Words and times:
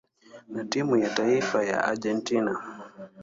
na 0.47 0.63
timu 0.63 0.97
ya 0.97 1.09
taifa 1.09 1.63
ya 1.65 1.83
Argentina. 1.83 2.81